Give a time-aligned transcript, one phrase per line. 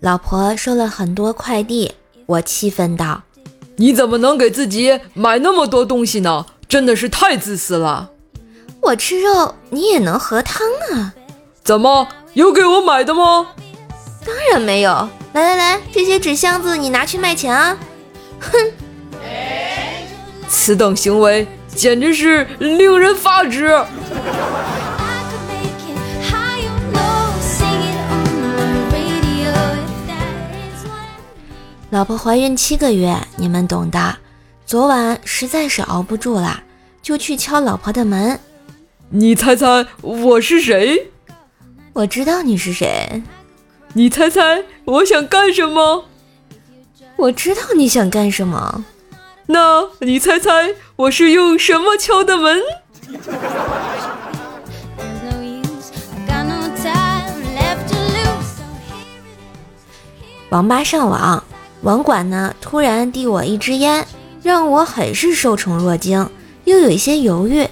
[0.00, 1.92] 老婆收了很多快递，
[2.26, 3.22] 我气愤道
[3.76, 6.46] ：“你怎么能给自己买那么多东西呢？
[6.68, 8.10] 真的是太自私了！
[8.80, 11.14] 我吃肉，你也能喝汤啊？
[11.64, 13.48] 怎么有给我买的吗？
[14.24, 15.08] 当然没有。
[15.32, 17.76] 来来来，这些纸箱子你拿去卖钱啊！
[18.40, 18.72] 哼，
[20.48, 21.46] 此等行为
[21.78, 23.68] 简直是令人发指。”
[31.90, 34.16] 老婆怀孕七个月，你们懂的。
[34.66, 36.62] 昨晚实在是熬不住了，
[37.00, 38.38] 就去敲老婆的门。
[39.08, 41.10] 你猜猜我是谁？
[41.92, 43.22] 我知道你是谁。
[43.94, 46.04] 你猜猜我想干什么？
[47.16, 48.84] 我知道你想干什么。
[49.50, 52.60] 那你猜猜我是用什么敲的门？
[60.50, 61.42] 网吧上网。
[61.80, 64.06] 网管呢，突然递我一支烟，
[64.42, 66.28] 让我很是受宠若惊，
[66.64, 67.66] 又有一些犹豫。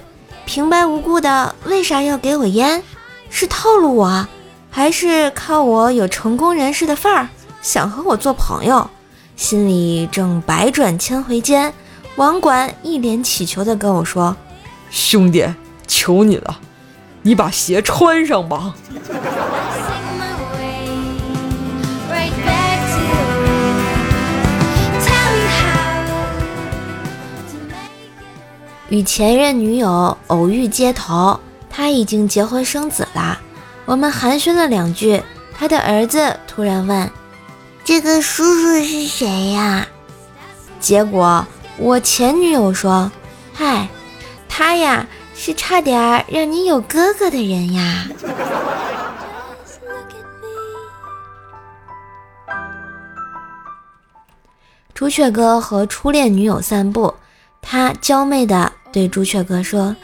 [0.45, 2.81] 平白无故的，为啥要给我烟？
[3.29, 4.27] 是套路我，
[4.71, 7.27] 还是看我有成功人士的范儿，
[7.61, 8.89] 想和我做朋友？
[9.37, 11.71] 心里正百转千回间，
[12.15, 14.35] 网管一脸乞求的跟我说
[14.89, 15.45] ：“兄弟，
[15.85, 16.59] 求你了，
[17.21, 18.73] 你把鞋穿上吧。”
[28.89, 33.39] 与前任女友偶遇街头，他已经结婚生子了。
[33.85, 35.21] 我们寒暄了两句，
[35.53, 37.07] 他的儿子突然问
[37.87, 39.87] ：“这个叔叔是谁呀？”
[40.77, 43.09] 结果我前女友说
[43.55, 43.87] ：“嗨，
[44.49, 48.05] 他呀是差点让你有哥哥的人呀。”
[54.93, 57.13] 朱雀哥和初恋女友散步，
[57.61, 58.73] 他娇媚的。
[58.91, 59.95] 对朱雀哥说：“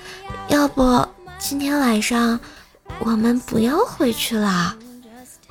[0.48, 1.06] 要不
[1.38, 2.40] 今天晚上
[3.00, 4.78] 我们不要回去了。”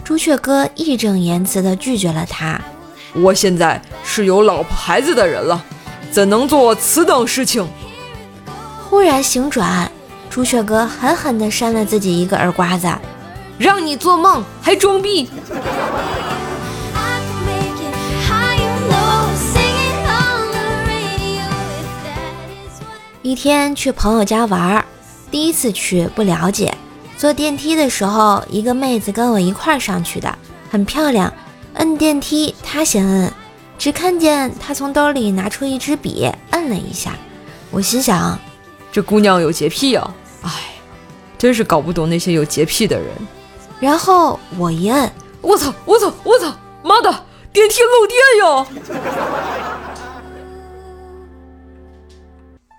[0.04, 2.60] 朱雀哥义正言辞地拒绝了他
[3.14, 5.64] ：“我现在是有老婆孩子的人了，
[6.10, 7.66] 怎能做此等事情？”
[8.90, 9.90] 忽然醒转，
[10.28, 12.92] 朱雀哥狠狠地扇了自己一个耳刮子
[13.58, 15.30] ：“让你做梦还装逼！”
[23.22, 24.84] 一天去朋友家玩，
[25.30, 26.74] 第一次去不了解。
[27.22, 30.36] 坐电梯的时候，一个妹子跟我一块上去的，
[30.68, 31.32] 很漂亮。
[31.74, 33.32] 摁电梯，她先摁，
[33.78, 37.14] 只看见她从兜里拿出一支笔，摁了一下。
[37.70, 38.36] 我心想，
[38.90, 40.12] 这姑娘有洁癖啊！
[40.42, 40.50] 哎，
[41.38, 43.06] 真是搞不懂那些有洁癖的人。
[43.78, 45.08] 然后我一摁，
[45.42, 46.52] 我操，我操，我操，
[46.82, 48.66] 妈的，电梯漏电哟！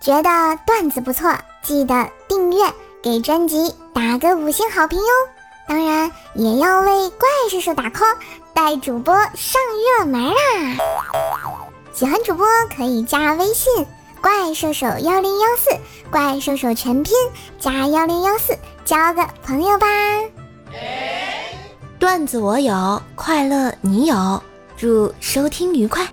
[0.02, 2.70] 觉得段子不错，记得订阅，
[3.04, 5.06] 给专辑打个五星好评哟！
[5.68, 8.16] 当然也要为怪兽手打 call，
[8.54, 9.60] 带主播上
[9.98, 10.34] 热门啊！
[11.92, 13.86] 喜欢主播可以加微信
[14.22, 15.78] 怪兽手幺零幺四，
[16.10, 17.14] 怪兽手全拼
[17.58, 18.56] 加幺零幺四，
[18.86, 19.86] 交个朋友吧！
[21.98, 24.42] 段子我有，快乐你有，
[24.78, 26.08] 祝收听愉快。